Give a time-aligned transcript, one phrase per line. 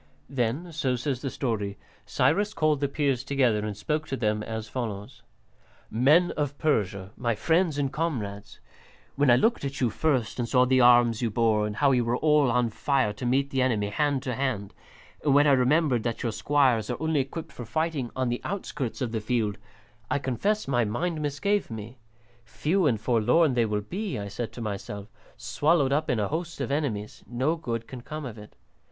[0.31, 4.67] Then, so says the story, Cyrus called the Peers together and spoke to them as
[4.67, 5.21] follows:
[5.91, 8.59] "Men of Persia, my friends and comrades,
[9.15, 12.03] when I looked at you first and saw the arms you bore and how you
[12.03, 14.73] were all on fire to meet the enemy, hand to hand,
[15.23, 19.01] and when I remembered that your squires are only equipped for fighting on the outskirts
[19.01, 19.59] of the field,
[20.09, 21.99] I confess my mind misgave me.
[22.43, 26.59] Few and forlorn they will be, I said to myself, swallowed up in a host
[26.59, 28.55] of enemies; no good can come of it.